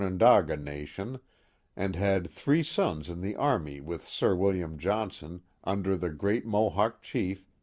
[0.03, 1.19] ondaga nation,
[1.75, 6.71] and had three sons in (he army with Sir William Johnson, under the great Mo
[6.71, 7.45] hawk chief.